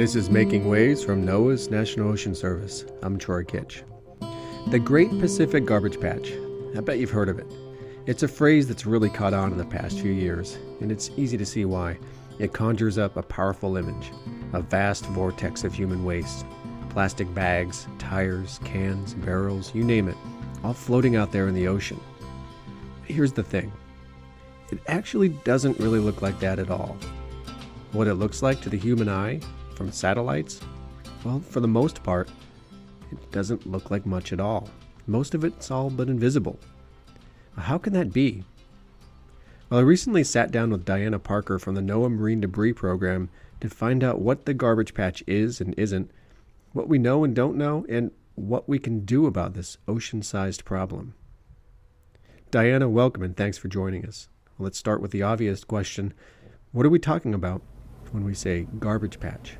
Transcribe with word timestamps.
This 0.00 0.16
is 0.16 0.30
Making 0.30 0.66
Waves 0.66 1.04
from 1.04 1.26
NOAA's 1.26 1.68
National 1.68 2.08
Ocean 2.08 2.34
Service. 2.34 2.86
I'm 3.02 3.18
Troy 3.18 3.44
Kitch. 3.44 3.82
The 4.68 4.78
Great 4.78 5.10
Pacific 5.20 5.66
Garbage 5.66 6.00
Patch. 6.00 6.32
I 6.74 6.80
bet 6.80 6.98
you've 6.98 7.10
heard 7.10 7.28
of 7.28 7.38
it. 7.38 7.44
It's 8.06 8.22
a 8.22 8.28
phrase 8.28 8.66
that's 8.66 8.86
really 8.86 9.10
caught 9.10 9.34
on 9.34 9.52
in 9.52 9.58
the 9.58 9.64
past 9.66 10.00
few 10.00 10.10
years, 10.10 10.56
and 10.80 10.90
it's 10.90 11.10
easy 11.18 11.36
to 11.36 11.44
see 11.44 11.66
why. 11.66 11.98
It 12.38 12.54
conjures 12.54 12.96
up 12.96 13.18
a 13.18 13.22
powerful 13.22 13.76
image 13.76 14.10
a 14.54 14.62
vast 14.62 15.04
vortex 15.04 15.64
of 15.64 15.74
human 15.74 16.02
waste. 16.02 16.46
Plastic 16.88 17.34
bags, 17.34 17.86
tires, 17.98 18.58
cans, 18.64 19.12
barrels, 19.12 19.74
you 19.74 19.84
name 19.84 20.08
it, 20.08 20.16
all 20.64 20.72
floating 20.72 21.14
out 21.14 21.30
there 21.30 21.46
in 21.46 21.54
the 21.54 21.68
ocean. 21.68 22.00
Here's 23.04 23.34
the 23.34 23.42
thing 23.42 23.70
it 24.70 24.78
actually 24.86 25.28
doesn't 25.28 25.78
really 25.78 26.00
look 26.00 26.22
like 26.22 26.40
that 26.40 26.58
at 26.58 26.70
all. 26.70 26.96
What 27.92 28.06
it 28.06 28.14
looks 28.14 28.40
like 28.40 28.62
to 28.62 28.70
the 28.70 28.78
human 28.78 29.10
eye 29.10 29.40
from 29.80 29.90
satellites? 29.90 30.60
Well, 31.24 31.40
for 31.40 31.60
the 31.60 31.66
most 31.66 32.02
part, 32.02 32.28
it 33.10 33.32
doesn't 33.32 33.66
look 33.66 33.90
like 33.90 34.04
much 34.04 34.30
at 34.30 34.38
all. 34.38 34.68
Most 35.06 35.34
of 35.34 35.42
it's 35.42 35.70
all 35.70 35.88
but 35.88 36.10
invisible. 36.10 36.58
How 37.56 37.78
can 37.78 37.94
that 37.94 38.12
be? 38.12 38.44
Well, 39.70 39.80
I 39.80 39.82
recently 39.82 40.22
sat 40.22 40.50
down 40.50 40.68
with 40.68 40.84
Diana 40.84 41.18
Parker 41.18 41.58
from 41.58 41.76
the 41.76 41.80
NOAA 41.80 42.12
Marine 42.12 42.42
Debris 42.42 42.74
Program 42.74 43.30
to 43.62 43.70
find 43.70 44.04
out 44.04 44.20
what 44.20 44.44
the 44.44 44.52
garbage 44.52 44.92
patch 44.92 45.24
is 45.26 45.62
and 45.62 45.74
isn't, 45.78 46.10
what 46.74 46.86
we 46.86 46.98
know 46.98 47.24
and 47.24 47.34
don't 47.34 47.56
know, 47.56 47.86
and 47.88 48.10
what 48.34 48.68
we 48.68 48.78
can 48.78 49.06
do 49.06 49.24
about 49.24 49.54
this 49.54 49.78
ocean 49.88 50.20
sized 50.20 50.66
problem. 50.66 51.14
Diana, 52.50 52.86
welcome 52.86 53.22
and 53.22 53.34
thanks 53.34 53.56
for 53.56 53.68
joining 53.68 54.04
us. 54.04 54.28
Well, 54.58 54.64
let's 54.64 54.78
start 54.78 55.00
with 55.00 55.10
the 55.10 55.22
obvious 55.22 55.64
question 55.64 56.12
What 56.70 56.84
are 56.84 56.90
we 56.90 56.98
talking 56.98 57.32
about 57.32 57.62
when 58.12 58.24
we 58.24 58.34
say 58.34 58.66
garbage 58.78 59.18
patch? 59.20 59.56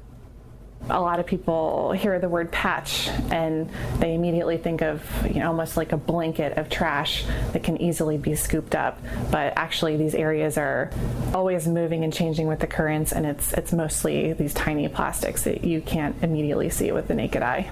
A 0.88 1.00
lot 1.00 1.20
of 1.20 1.26
people 1.26 1.92
hear 1.92 2.18
the 2.18 2.28
word 2.28 2.50
patch 2.50 3.08
and 3.30 3.68
they 3.98 4.14
immediately 4.14 4.56
think 4.56 4.82
of 4.82 5.04
you 5.26 5.40
know 5.40 5.48
almost 5.48 5.76
like 5.76 5.92
a 5.92 5.96
blanket 5.96 6.56
of 6.58 6.68
trash 6.68 7.24
that 7.52 7.62
can 7.62 7.80
easily 7.80 8.16
be 8.18 8.34
scooped 8.34 8.74
up. 8.74 8.98
But 9.30 9.52
actually 9.56 9.96
these 9.96 10.14
areas 10.14 10.56
are 10.56 10.90
always 11.34 11.66
moving 11.68 12.02
and 12.04 12.12
changing 12.12 12.46
with 12.46 12.60
the 12.60 12.66
currents 12.66 13.12
and 13.12 13.26
it's 13.26 13.52
it's 13.52 13.72
mostly 13.72 14.32
these 14.32 14.54
tiny 14.54 14.88
plastics 14.88 15.44
that 15.44 15.64
you 15.64 15.80
can't 15.80 16.16
immediately 16.22 16.70
see 16.70 16.92
with 16.92 17.08
the 17.08 17.14
naked 17.14 17.42
eye. 17.42 17.70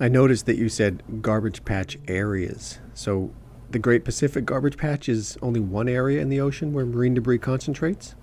I 0.00 0.08
noticed 0.08 0.46
that 0.46 0.56
you 0.56 0.68
said 0.68 1.02
garbage 1.22 1.64
patch 1.64 1.98
areas. 2.06 2.78
So 2.94 3.32
the 3.70 3.78
Great 3.78 4.04
Pacific 4.04 4.46
Garbage 4.46 4.78
Patch 4.78 5.08
is 5.08 5.36
only 5.42 5.60
one 5.60 5.88
area 5.88 6.22
in 6.22 6.30
the 6.30 6.40
ocean 6.40 6.72
where 6.72 6.86
marine 6.86 7.14
debris 7.14 7.38
concentrates? 7.38 8.14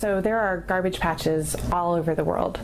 So 0.00 0.22
there 0.22 0.40
are 0.40 0.64
garbage 0.66 0.98
patches 0.98 1.54
all 1.70 1.92
over 1.92 2.14
the 2.14 2.24
world. 2.24 2.58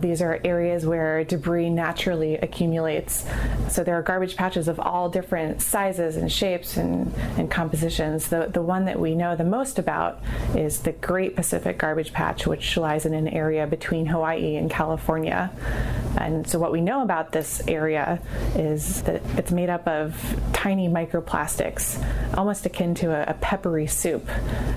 These 0.00 0.22
are 0.22 0.38
areas 0.44 0.86
where 0.86 1.24
debris 1.24 1.68
naturally 1.68 2.36
accumulates. 2.36 3.24
So 3.68 3.82
there 3.82 3.98
are 3.98 4.02
garbage 4.02 4.36
patches 4.36 4.68
of 4.68 4.78
all 4.78 5.08
different 5.08 5.62
sizes 5.62 6.16
and 6.16 6.30
shapes 6.30 6.76
and, 6.76 7.12
and 7.38 7.50
compositions. 7.50 8.28
The, 8.28 8.50
the 8.52 8.62
one 8.62 8.84
that 8.84 9.00
we 9.00 9.16
know 9.16 9.34
the 9.34 9.42
most 9.42 9.80
about 9.80 10.22
is 10.54 10.78
the 10.82 10.92
Great 10.92 11.34
Pacific 11.34 11.76
Garbage 11.76 12.12
Patch, 12.12 12.46
which 12.46 12.76
lies 12.76 13.04
in 13.04 13.14
an 13.14 13.26
area 13.26 13.66
between 13.66 14.06
Hawaii 14.06 14.54
and 14.54 14.70
California. 14.70 15.50
And 16.16 16.48
so 16.48 16.58
what 16.58 16.72
we 16.72 16.80
know 16.80 17.02
about 17.02 17.32
this 17.32 17.62
area 17.68 18.20
is 18.54 19.02
that 19.02 19.22
it's 19.36 19.52
made 19.52 19.70
up 19.70 19.86
of 19.86 20.36
tiny 20.52 20.88
microplastics, 20.88 22.02
almost 22.36 22.66
akin 22.66 22.94
to 22.96 23.10
a, 23.10 23.32
a 23.32 23.34
peppery 23.34 23.86
soup 23.86 24.28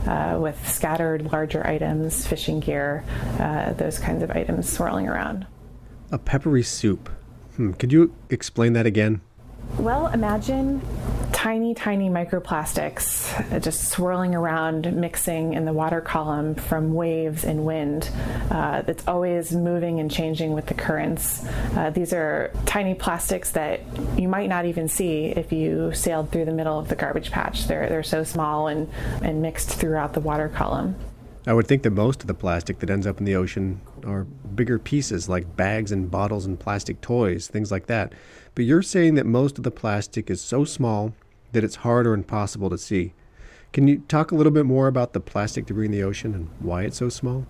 uh, 0.08 0.38
with 0.40 0.68
scattered 0.68 1.32
larger 1.32 1.66
items 1.66 1.80
items, 1.80 2.28
fishing 2.28 2.60
gear, 2.60 3.04
uh, 3.40 3.74
those 3.74 4.00
kinds 4.00 4.24
of 4.24 4.32
items 4.32 4.70
swirling 4.70 5.08
around. 5.08 5.46
A 6.12 6.18
peppery 6.18 6.64
soup. 6.64 7.10
Hmm. 7.56 7.72
Could 7.74 7.92
you 7.92 8.14
explain 8.30 8.74
that 8.74 8.86
again? 8.86 9.22
Well, 9.78 10.08
imagine 10.08 10.82
tiny, 11.40 11.74
tiny 11.74 12.10
microplastics 12.10 13.64
just 13.64 13.88
swirling 13.88 14.36
around, 14.36 14.94
mixing 14.94 15.54
in 15.54 15.64
the 15.64 15.72
water 15.72 16.02
column 16.02 16.54
from 16.54 16.94
waves 16.94 17.46
and 17.46 17.64
wind 17.64 18.12
uh, 18.52 18.82
that's 18.82 19.08
always 19.08 19.54
moving 19.54 20.02
and 20.02 20.12
changing 20.12 20.52
with 20.52 20.66
the 20.66 20.74
currents. 20.74 21.46
Uh, 21.78 21.92
these 21.92 22.12
are 22.12 22.52
tiny 22.66 22.94
plastics 22.94 23.52
that 23.52 23.80
you 24.18 24.28
might 24.28 24.50
not 24.50 24.66
even 24.66 24.90
see 24.90 25.28
if 25.28 25.54
you 25.54 25.94
sailed 25.94 26.30
through 26.30 26.44
the 26.44 26.52
middle 26.52 26.78
of 26.78 26.90
the 26.90 26.96
garbage 26.96 27.32
patch. 27.32 27.68
They're, 27.68 27.88
they're 27.88 28.04
so 28.04 28.26
small 28.26 28.68
and, 28.68 28.90
and 29.24 29.42
mixed 29.42 29.70
throughout 29.70 30.12
the 30.12 30.20
water 30.20 30.50
column. 30.50 30.94
I 31.48 31.54
would 31.54 31.68
think 31.68 31.84
that 31.84 31.92
most 31.92 32.20
of 32.20 32.28
the 32.28 32.34
plastic 32.34 32.80
that 32.80 32.90
ends 32.90 33.08
up 33.08 33.18
in 33.18 33.24
the 33.24 33.38
ocean 33.38 33.80
are 34.06 34.26
bigger 34.26 34.78
pieces 34.78 35.30
like 35.30 35.56
bags 35.56 35.94
and 35.94 36.12
bottles 36.12 36.46
and 36.46 36.60
plastic 36.60 37.00
toys, 37.00 37.48
things 37.48 37.72
like 37.72 37.86
that. 37.86 38.12
But 38.56 38.66
you're 38.66 38.82
saying 38.82 39.16
that 39.16 39.26
most 39.26 39.58
of 39.58 39.64
the 39.64 39.72
plastic 39.72 40.30
is 40.30 40.42
so 40.42 40.66
small 40.66 41.14
that 41.52 41.64
it's 41.64 41.78
hard 41.78 42.08
or 42.08 42.14
impossible 42.14 42.70
to 42.70 42.78
see. 42.78 43.14
Can 43.72 43.88
you 43.88 44.00
talk 44.08 44.32
a 44.32 44.36
little 44.36 44.52
bit 44.52 44.66
more 44.66 44.88
about 44.88 45.14
the 45.14 45.20
plastic 45.20 45.66
debris 45.66 45.86
in 45.86 45.92
the 45.92 46.04
ocean 46.04 46.34
and 46.34 46.50
why 46.60 46.84
it's 46.84 46.98
so 46.98 47.10
small? 47.10 47.46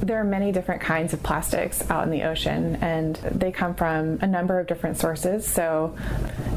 There 0.00 0.18
are 0.18 0.24
many 0.24 0.50
different 0.50 0.80
kinds 0.80 1.12
of 1.12 1.22
plastics 1.22 1.88
out 1.90 2.04
in 2.04 2.10
the 2.10 2.22
ocean, 2.24 2.76
and 2.76 3.16
they 3.16 3.52
come 3.52 3.74
from 3.74 4.18
a 4.20 4.26
number 4.26 4.58
of 4.58 4.66
different 4.66 4.96
sources. 4.96 5.46
So, 5.46 5.96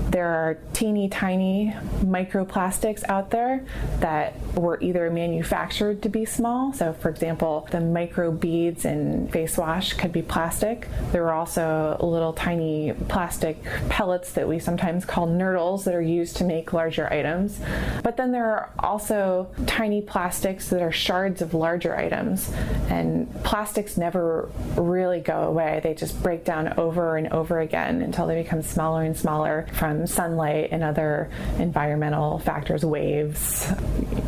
there 0.10 0.28
are 0.28 0.58
teeny 0.74 1.10
tiny 1.10 1.74
microplastics 2.00 3.04
out 3.10 3.30
there 3.32 3.66
that 4.00 4.36
were 4.56 4.80
either 4.82 5.10
manufactured 5.12 6.02
to 6.04 6.10
be 6.10 6.26
small. 6.26 6.74
So, 6.74 6.94
for 6.94 7.10
example, 7.10 7.68
the 7.72 7.82
micro 7.82 8.32
beads 8.32 8.86
in 8.86 9.28
face 9.28 9.58
wash 9.58 9.94
could 9.94 10.12
be 10.12 10.22
plastic. 10.22 10.88
There 11.12 11.26
are 11.28 11.34
also 11.34 11.98
little 12.00 12.34
tiny 12.34 12.94
plastic 13.10 13.64
pellets 13.90 14.32
that 14.34 14.48
we 14.48 14.60
sometimes 14.60 15.06
call 15.06 15.28
nurdles 15.28 15.84
that 15.84 15.94
are 15.94 16.02
used 16.02 16.38
to 16.38 16.44
make 16.44 16.74
larger 16.74 17.12
items. 17.12 17.60
But 18.04 18.18
then 18.18 18.32
there 18.32 18.46
are 18.46 18.70
also 18.80 19.50
tiny 19.66 20.02
plastics 20.02 20.70
that 20.70 20.82
are 20.82 20.92
shards 20.92 21.42
of 21.42 21.54
larger 21.54 21.96
items. 21.98 22.52
And 22.90 23.32
plastics 23.44 23.98
never 23.98 24.50
really 24.76 25.20
go 25.20 25.44
away. 25.44 25.82
They 25.84 25.94
just 25.94 26.22
break 26.24 26.46
down 26.46 26.74
over 26.80 27.18
and 27.18 27.28
over 27.34 27.60
again 27.60 28.02
until 28.02 28.28
they 28.28 28.42
become 28.42 28.62
smaller 28.62 29.04
and 29.04 29.18
smaller 29.18 29.68
from 29.74 30.07
sunlight 30.08 30.70
and 30.72 30.84
other 30.84 31.30
environmental 31.60 32.40
factors, 32.40 32.84
waves, 32.84 33.72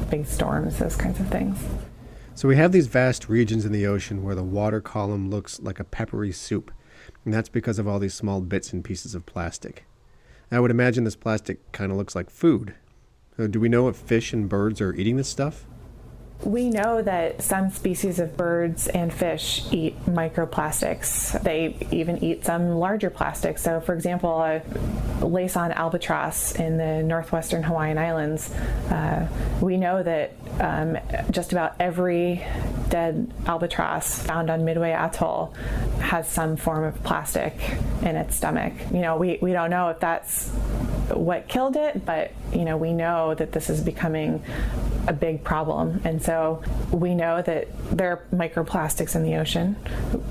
big 0.09 0.25
storms, 0.25 0.77
those 0.77 0.95
kinds 0.95 1.19
of 1.19 1.27
things. 1.29 1.57
So 2.35 2.47
we 2.47 2.55
have 2.55 2.71
these 2.71 2.87
vast 2.87 3.27
regions 3.27 3.65
in 3.65 3.71
the 3.71 3.85
ocean 3.85 4.23
where 4.23 4.35
the 4.35 4.43
water 4.43 4.79
column 4.79 5.29
looks 5.29 5.59
like 5.59 5.79
a 5.79 5.83
peppery 5.83 6.31
soup, 6.31 6.71
and 7.25 7.33
that's 7.33 7.49
because 7.49 7.79
of 7.79 7.87
all 7.87 7.99
these 7.99 8.13
small 8.13 8.39
bits 8.39 8.71
and 8.71 8.83
pieces 8.83 9.13
of 9.13 9.25
plastic. 9.25 9.85
I 10.51 10.59
would 10.59 10.71
imagine 10.71 11.03
this 11.03 11.15
plastic 11.15 11.71
kind 11.71 11.91
of 11.91 11.97
looks 11.97 12.15
like 12.15 12.29
food. 12.29 12.75
So 13.37 13.47
do 13.47 13.59
we 13.59 13.69
know 13.69 13.87
if 13.87 13.95
fish 13.95 14.33
and 14.33 14.49
birds 14.49 14.81
are 14.81 14.93
eating 14.93 15.17
this 15.17 15.29
stuff? 15.29 15.65
We 16.43 16.69
know 16.69 17.01
that 17.01 17.41
some 17.41 17.69
species 17.69 18.17
of 18.19 18.37
birds 18.37 18.87
and 18.87 19.13
fish 19.13 19.65
eat 19.71 20.05
microplastics. 20.05 21.41
They 21.43 21.75
even 21.91 22.23
eat 22.23 22.45
some 22.45 22.71
larger 22.71 23.09
plastics. 23.09 23.61
So, 23.61 23.81
for 23.81 23.93
example, 23.93 24.41
a 24.41 24.61
Laysan 25.19 25.75
albatross 25.75 26.53
in 26.55 26.77
the 26.77 27.03
northwestern 27.03 27.63
Hawaiian 27.63 27.97
Islands, 27.97 28.51
uh, 28.89 29.27
we 29.61 29.77
know 29.77 30.01
that 30.03 30.33
um, 30.59 30.97
just 31.31 31.51
about 31.51 31.75
every 31.79 32.43
dead 32.89 33.31
albatross 33.45 34.19
found 34.19 34.49
on 34.49 34.65
Midway 34.65 34.91
Atoll 34.91 35.53
has 35.99 36.27
some 36.27 36.55
form 36.57 36.83
of 36.83 37.01
plastic 37.03 37.53
in 38.01 38.15
its 38.15 38.35
stomach. 38.35 38.73
You 38.91 39.01
know, 39.01 39.17
we, 39.17 39.37
we 39.41 39.53
don't 39.53 39.69
know 39.69 39.89
if 39.89 39.99
that's 39.99 40.49
what 41.09 41.47
killed 41.47 41.75
it, 41.75 42.05
but 42.05 42.31
you 42.53 42.65
know, 42.65 42.77
we 42.77 42.93
know 42.93 43.33
that 43.35 43.51
this 43.51 43.69
is 43.69 43.81
becoming 43.81 44.43
a 45.09 45.13
big 45.13 45.43
problem. 45.43 45.99
And 46.03 46.21
so 46.21 46.61
we 46.91 47.15
know 47.15 47.41
that 47.41 47.67
there 47.89 48.11
are 48.11 48.23
microplastics 48.31 49.15
in 49.15 49.23
the 49.23 49.35
ocean. 49.37 49.75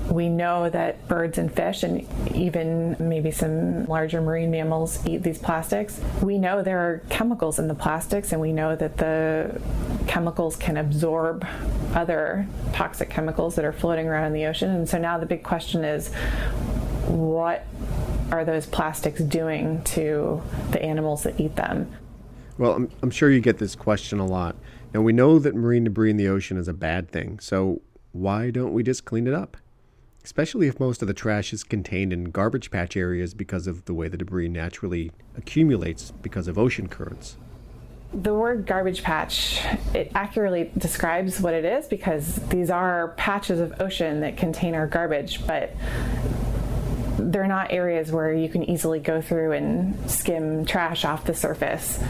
We 0.09 0.29
know 0.29 0.69
that 0.69 1.05
birds 1.09 1.37
and 1.37 1.53
fish 1.53 1.83
and 1.83 2.07
even 2.33 2.95
maybe 2.97 3.29
some 3.29 3.85
larger 3.87 4.21
marine 4.21 4.49
mammals 4.49 5.05
eat 5.05 5.21
these 5.21 5.37
plastics. 5.37 5.99
We 6.23 6.37
know 6.37 6.63
there 6.63 6.79
are 6.79 7.03
chemicals 7.09 7.59
in 7.59 7.67
the 7.67 7.75
plastics 7.75 8.31
and 8.31 8.39
we 8.39 8.53
know 8.53 8.77
that 8.77 8.95
the 8.97 9.61
chemicals 10.07 10.55
can 10.55 10.77
absorb 10.77 11.45
other 11.93 12.47
toxic 12.71 13.09
chemicals 13.09 13.55
that 13.55 13.65
are 13.65 13.73
floating 13.73 14.07
around 14.07 14.27
in 14.27 14.33
the 14.33 14.45
ocean. 14.45 14.69
And 14.69 14.87
so 14.87 14.97
now 14.97 15.17
the 15.17 15.25
big 15.25 15.43
question 15.43 15.83
is 15.83 16.13
what 17.05 17.65
are 18.31 18.45
those 18.45 18.65
plastics 18.65 19.19
doing 19.19 19.83
to 19.83 20.41
the 20.71 20.81
animals 20.81 21.23
that 21.23 21.37
eat 21.37 21.57
them? 21.57 21.91
Well, 22.57 22.73
I'm, 22.73 22.91
I'm 23.01 23.11
sure 23.11 23.29
you 23.29 23.41
get 23.41 23.57
this 23.57 23.75
question 23.75 24.19
a 24.19 24.25
lot. 24.25 24.55
Now, 24.93 25.01
we 25.01 25.13
know 25.13 25.37
that 25.37 25.55
marine 25.55 25.83
debris 25.83 26.09
in 26.09 26.17
the 26.17 26.27
ocean 26.27 26.57
is 26.57 26.67
a 26.67 26.73
bad 26.73 27.09
thing, 27.09 27.39
so 27.39 27.81
why 28.11 28.49
don't 28.49 28.73
we 28.73 28.81
just 28.81 29.05
clean 29.05 29.27
it 29.27 29.33
up? 29.33 29.55
Especially 30.23 30.67
if 30.67 30.79
most 30.79 31.01
of 31.01 31.07
the 31.07 31.13
trash 31.13 31.53
is 31.53 31.63
contained 31.63 32.11
in 32.11 32.25
garbage 32.25 32.71
patch 32.71 32.97
areas 32.97 33.33
because 33.33 33.67
of 33.67 33.85
the 33.85 33.93
way 33.93 34.07
the 34.07 34.17
debris 34.17 34.49
naturally 34.49 35.11
accumulates 35.37 36.11
because 36.23 36.47
of 36.47 36.57
ocean 36.57 36.87
currents. 36.87 37.37
The 38.11 38.33
word 38.33 38.65
garbage 38.65 39.03
patch, 39.03 39.63
it 39.93 40.11
accurately 40.15 40.71
describes 40.75 41.39
what 41.39 41.53
it 41.53 41.63
is 41.63 41.85
because 41.85 42.37
these 42.49 42.71
are 42.71 43.09
patches 43.09 43.59
of 43.59 43.79
ocean 43.79 44.21
that 44.21 44.35
contain 44.35 44.73
our 44.73 44.87
garbage, 44.87 45.45
but 45.45 45.75
they're 47.19 47.47
not 47.47 47.71
areas 47.71 48.11
where 48.11 48.33
you 48.33 48.49
can 48.49 48.63
easily 48.63 48.99
go 48.99 49.21
through 49.21 49.51
and 49.51 50.09
skim 50.09 50.65
trash 50.65 51.05
off 51.05 51.25
the 51.25 51.33
surface. 51.33 52.01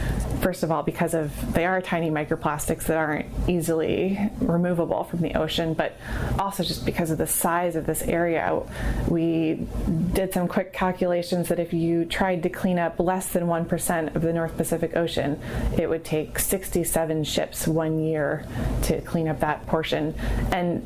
First 0.41 0.63
of 0.63 0.71
all, 0.71 0.83
because 0.83 1.13
of 1.13 1.53
they 1.53 1.65
are 1.65 1.81
tiny 1.81 2.09
microplastics 2.09 2.83
that 2.83 2.97
aren't 2.97 3.27
easily 3.47 4.29
removable 4.39 5.03
from 5.03 5.21
the 5.21 5.35
ocean, 5.35 5.73
but 5.73 5.93
also 6.37 6.63
just 6.63 6.85
because 6.85 7.11
of 7.11 7.17
the 7.17 7.27
size 7.27 7.75
of 7.75 7.85
this 7.85 8.01
area. 8.03 8.61
We 9.07 9.67
did 10.13 10.33
some 10.33 10.47
quick 10.47 10.73
calculations 10.73 11.49
that 11.49 11.59
if 11.59 11.73
you 11.73 12.05
tried 12.05 12.43
to 12.43 12.49
clean 12.49 12.79
up 12.79 12.99
less 12.99 13.27
than 13.27 13.43
1% 13.43 14.15
of 14.15 14.21
the 14.21 14.33
North 14.33 14.55
Pacific 14.55 14.95
Ocean, 14.95 15.39
it 15.77 15.89
would 15.89 16.05
take 16.05 16.39
67 16.39 17.23
ships 17.23 17.67
one 17.67 17.99
year 17.99 18.45
to 18.83 19.01
clean 19.01 19.27
up 19.27 19.39
that 19.41 19.65
portion. 19.67 20.13
And 20.51 20.85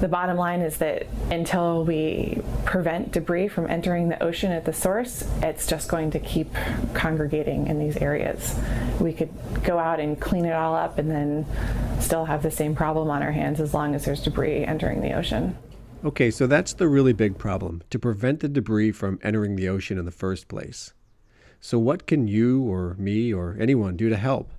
the 0.00 0.08
bottom 0.08 0.36
line 0.36 0.60
is 0.60 0.78
that 0.78 1.06
until 1.30 1.84
we 1.84 2.42
prevent 2.64 3.12
debris 3.12 3.48
from 3.48 3.59
entering 3.66 4.08
the 4.08 4.22
ocean 4.22 4.52
at 4.52 4.64
the 4.64 4.72
source, 4.72 5.24
it's 5.42 5.66
just 5.66 5.88
going 5.88 6.10
to 6.12 6.18
keep 6.18 6.52
congregating 6.94 7.66
in 7.66 7.78
these 7.78 7.96
areas. 7.96 8.58
We 9.00 9.12
could 9.12 9.30
go 9.64 9.78
out 9.78 10.00
and 10.00 10.20
clean 10.20 10.44
it 10.44 10.52
all 10.52 10.74
up 10.74 10.98
and 10.98 11.10
then 11.10 11.46
still 12.00 12.24
have 12.24 12.42
the 12.42 12.50
same 12.50 12.74
problem 12.74 13.10
on 13.10 13.22
our 13.22 13.32
hands 13.32 13.60
as 13.60 13.74
long 13.74 13.94
as 13.94 14.04
there's 14.04 14.22
debris 14.22 14.64
entering 14.64 15.00
the 15.00 15.12
ocean. 15.12 15.56
Okay, 16.02 16.30
so 16.30 16.46
that's 16.46 16.72
the 16.72 16.88
really 16.88 17.12
big 17.12 17.36
problem 17.36 17.82
to 17.90 17.98
prevent 17.98 18.40
the 18.40 18.48
debris 18.48 18.92
from 18.92 19.18
entering 19.22 19.56
the 19.56 19.68
ocean 19.68 19.98
in 19.98 20.06
the 20.06 20.10
first 20.10 20.48
place. 20.48 20.94
So, 21.60 21.78
what 21.78 22.06
can 22.06 22.26
you 22.26 22.62
or 22.62 22.94
me 22.98 23.34
or 23.34 23.54
anyone 23.60 23.96
do 23.96 24.08
to 24.08 24.16
help? 24.16 24.50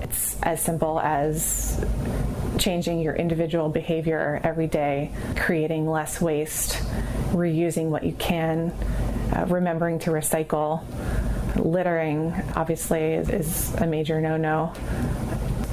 It's 0.00 0.40
as 0.42 0.60
simple 0.60 0.98
as 0.98 1.84
changing 2.58 3.00
your 3.00 3.14
individual 3.14 3.68
behavior 3.68 4.40
every 4.42 4.66
day, 4.66 5.10
creating 5.36 5.88
less 5.88 6.20
waste, 6.20 6.74
reusing 7.30 7.86
what 7.88 8.04
you 8.04 8.12
can, 8.12 8.70
uh, 9.34 9.46
remembering 9.48 9.98
to 10.00 10.10
recycle. 10.10 10.82
Littering, 11.56 12.32
obviously, 12.56 13.00
is, 13.00 13.28
is 13.28 13.74
a 13.74 13.86
major 13.86 14.20
no 14.20 14.36
no. 14.36 14.72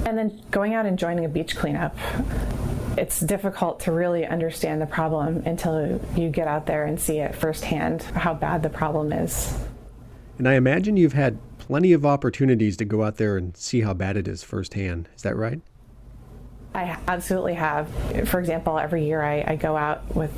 And 0.05 0.17
then 0.17 0.41
going 0.51 0.73
out 0.73 0.85
and 0.85 0.97
joining 0.99 1.25
a 1.25 1.29
beach 1.29 1.55
cleanup. 1.55 1.95
It's 2.97 3.21
difficult 3.21 3.79
to 3.81 3.93
really 3.93 4.25
understand 4.25 4.81
the 4.81 4.85
problem 4.85 5.43
until 5.45 6.01
you 6.17 6.29
get 6.29 6.47
out 6.47 6.65
there 6.65 6.85
and 6.85 6.99
see 6.99 7.19
it 7.19 7.33
firsthand 7.33 8.01
how 8.01 8.33
bad 8.33 8.61
the 8.61 8.69
problem 8.69 9.13
is. 9.13 9.57
And 10.37 10.49
I 10.49 10.55
imagine 10.55 10.97
you've 10.97 11.13
had 11.13 11.37
plenty 11.59 11.93
of 11.93 12.05
opportunities 12.05 12.75
to 12.77 12.85
go 12.85 13.03
out 13.03 13.17
there 13.17 13.37
and 13.37 13.55
see 13.55 13.81
how 13.81 13.93
bad 13.93 14.17
it 14.17 14.27
is 14.27 14.43
firsthand. 14.43 15.07
Is 15.15 15.21
that 15.21 15.35
right? 15.37 15.61
I 16.73 16.97
absolutely 17.07 17.55
have. 17.55 17.89
For 18.29 18.39
example, 18.39 18.77
every 18.77 19.05
year 19.05 19.23
I, 19.23 19.43
I, 19.45 19.55
go 19.55 19.75
out 19.75 20.15
with 20.15 20.31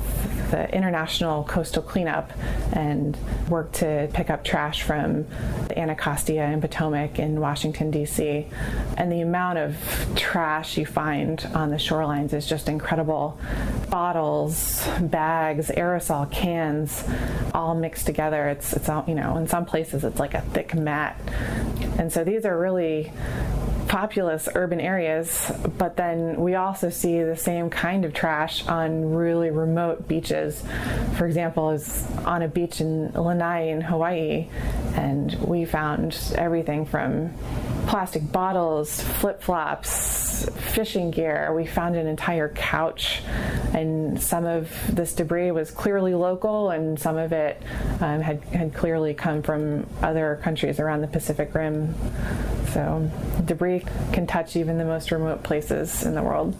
the 0.50 0.74
International 0.74 1.44
Coastal 1.44 1.82
Cleanup 1.82 2.32
and 2.72 3.18
work 3.50 3.70
to 3.72 4.08
pick 4.14 4.30
up 4.30 4.42
trash 4.42 4.82
from 4.82 5.26
Anacostia 5.76 6.42
and 6.42 6.62
Potomac 6.62 7.18
in 7.18 7.38
Washington, 7.38 7.90
D.C. 7.90 8.46
And 8.96 9.12
the 9.12 9.20
amount 9.20 9.58
of 9.58 9.76
trash 10.16 10.78
you 10.78 10.86
find 10.86 11.46
on 11.54 11.68
the 11.68 11.76
shorelines 11.76 12.32
is 12.32 12.46
just 12.46 12.66
incredible. 12.66 13.38
Bottles, 13.90 14.88
bags, 15.02 15.68
aerosol 15.68 16.30
cans, 16.30 17.04
all 17.52 17.74
mixed 17.74 18.06
together. 18.06 18.48
It's, 18.48 18.72
it's 18.72 18.88
all, 18.88 19.04
you 19.06 19.14
know, 19.14 19.36
in 19.36 19.46
some 19.46 19.66
places 19.66 20.02
it's 20.02 20.18
like 20.18 20.32
a 20.32 20.40
thick 20.40 20.74
mat. 20.74 21.20
And 21.98 22.10
so 22.10 22.24
these 22.24 22.46
are 22.46 22.58
really 22.58 23.12
populous 23.92 24.48
urban 24.54 24.80
areas, 24.80 25.52
but 25.76 25.98
then 25.98 26.40
we 26.40 26.54
also 26.54 26.88
see 26.88 27.22
the 27.22 27.36
same 27.36 27.68
kind 27.68 28.06
of 28.06 28.14
trash 28.14 28.66
on 28.66 29.12
really 29.12 29.50
remote 29.50 30.08
beaches. 30.08 30.64
For 31.18 31.26
example, 31.26 31.72
is 31.72 32.10
on 32.24 32.40
a 32.40 32.48
beach 32.48 32.80
in 32.80 33.12
Lanai 33.12 33.68
in 33.68 33.82
Hawaii, 33.82 34.48
and 34.94 35.34
we 35.42 35.66
found 35.66 36.16
everything 36.36 36.86
from 36.86 37.34
plastic 37.86 38.30
bottles, 38.32 39.00
flip 39.00 39.42
flops, 39.42 40.48
fishing 40.72 41.10
gear. 41.10 41.52
We 41.54 41.66
found 41.66 41.96
an 41.96 42.06
entire 42.06 42.48
couch, 42.50 43.22
and 43.74 44.20
some 44.20 44.44
of 44.44 44.70
this 44.88 45.14
debris 45.14 45.50
was 45.50 45.70
clearly 45.70 46.14
local, 46.14 46.70
and 46.70 46.98
some 46.98 47.16
of 47.16 47.32
it 47.32 47.62
um, 48.00 48.20
had, 48.20 48.42
had 48.44 48.74
clearly 48.74 49.14
come 49.14 49.42
from 49.42 49.86
other 50.02 50.40
countries 50.42 50.80
around 50.80 51.00
the 51.00 51.08
Pacific 51.08 51.54
Rim. 51.54 51.94
So, 52.72 53.10
debris 53.44 53.84
can 54.12 54.26
touch 54.26 54.56
even 54.56 54.78
the 54.78 54.84
most 54.84 55.10
remote 55.10 55.42
places 55.42 56.04
in 56.04 56.14
the 56.14 56.22
world. 56.22 56.56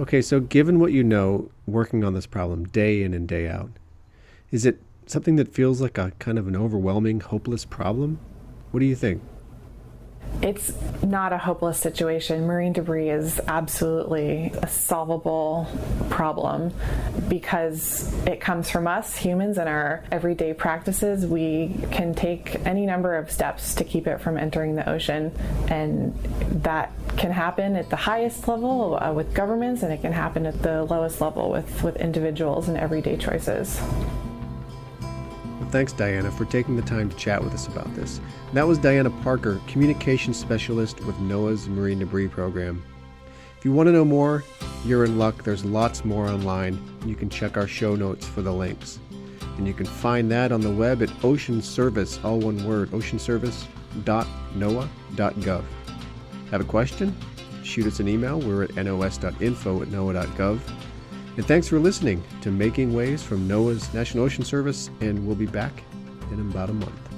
Okay, 0.00 0.22
so 0.22 0.40
given 0.40 0.80
what 0.80 0.92
you 0.92 1.04
know 1.04 1.50
working 1.66 2.04
on 2.04 2.14
this 2.14 2.26
problem 2.26 2.64
day 2.64 3.02
in 3.02 3.12
and 3.12 3.28
day 3.28 3.48
out, 3.48 3.70
is 4.50 4.64
it 4.64 4.80
something 5.06 5.36
that 5.36 5.52
feels 5.52 5.80
like 5.80 5.98
a 5.98 6.12
kind 6.18 6.38
of 6.38 6.48
an 6.48 6.56
overwhelming, 6.56 7.20
hopeless 7.20 7.64
problem? 7.64 8.18
What 8.70 8.80
do 8.80 8.86
you 8.86 8.96
think? 8.96 9.22
It's 10.42 10.72
not 11.02 11.34
a 11.34 11.38
hopeless 11.38 11.78
situation. 11.78 12.46
Marine 12.46 12.72
debris 12.72 13.10
is 13.10 13.38
absolutely 13.46 14.52
a 14.62 14.68
solvable 14.68 15.66
problem 16.08 16.72
because 17.28 18.10
it 18.26 18.40
comes 18.40 18.70
from 18.70 18.86
us 18.86 19.14
humans 19.14 19.58
and 19.58 19.68
our 19.68 20.02
everyday 20.10 20.54
practices. 20.54 21.26
We 21.26 21.74
can 21.90 22.14
take 22.14 22.54
any 22.66 22.86
number 22.86 23.16
of 23.16 23.30
steps 23.30 23.74
to 23.74 23.84
keep 23.84 24.06
it 24.06 24.22
from 24.22 24.38
entering 24.38 24.76
the 24.76 24.88
ocean, 24.88 25.30
and 25.68 26.14
that 26.62 26.90
can 27.18 27.32
happen 27.32 27.76
at 27.76 27.90
the 27.90 27.96
highest 27.96 28.48
level 28.48 28.98
uh, 29.00 29.12
with 29.12 29.34
governments, 29.34 29.82
and 29.82 29.92
it 29.92 30.00
can 30.00 30.12
happen 30.12 30.46
at 30.46 30.62
the 30.62 30.84
lowest 30.84 31.20
level 31.20 31.50
with, 31.50 31.82
with 31.82 31.96
individuals 31.96 32.68
and 32.68 32.78
everyday 32.78 33.18
choices. 33.18 33.78
Thanks, 35.70 35.92
Diana, 35.92 36.32
for 36.32 36.46
taking 36.46 36.74
the 36.74 36.82
time 36.82 37.08
to 37.08 37.16
chat 37.16 37.44
with 37.44 37.54
us 37.54 37.68
about 37.68 37.94
this. 37.94 38.20
That 38.54 38.66
was 38.66 38.76
Diana 38.76 39.10
Parker, 39.22 39.60
Communications 39.68 40.36
Specialist 40.36 41.00
with 41.04 41.14
NOAA's 41.16 41.68
Marine 41.68 42.00
Debris 42.00 42.26
Program. 42.26 42.82
If 43.56 43.64
you 43.64 43.72
want 43.72 43.86
to 43.86 43.92
know 43.92 44.04
more, 44.04 44.42
you're 44.84 45.04
in 45.04 45.16
luck. 45.16 45.44
There's 45.44 45.64
lots 45.64 46.04
more 46.04 46.26
online. 46.26 46.82
You 47.06 47.14
can 47.14 47.30
check 47.30 47.56
our 47.56 47.68
show 47.68 47.94
notes 47.94 48.26
for 48.26 48.42
the 48.42 48.52
links. 48.52 48.98
And 49.58 49.68
you 49.68 49.74
can 49.74 49.86
find 49.86 50.28
that 50.32 50.50
on 50.50 50.60
the 50.60 50.72
web 50.72 51.02
at 51.02 51.24
Ocean 51.24 51.62
Service, 51.62 52.18
all 52.24 52.40
one 52.40 52.66
word, 52.66 52.90
oceanservice.noaa.gov. 52.90 55.64
Have 56.50 56.60
a 56.60 56.64
question? 56.64 57.16
Shoot 57.62 57.86
us 57.86 58.00
an 58.00 58.08
email. 58.08 58.40
We're 58.40 58.64
at 58.64 58.74
nos.info 58.74 59.82
at 59.82 59.88
noaa.gov. 59.88 60.58
And 61.36 61.46
thanks 61.46 61.68
for 61.68 61.78
listening 61.78 62.22
to 62.42 62.50
Making 62.50 62.92
Waves 62.92 63.22
from 63.22 63.48
NOAA's 63.48 63.92
National 63.94 64.24
Ocean 64.24 64.44
Service, 64.44 64.90
and 65.00 65.26
we'll 65.26 65.36
be 65.36 65.46
back 65.46 65.82
in 66.32 66.40
about 66.40 66.70
a 66.70 66.74
month. 66.74 67.09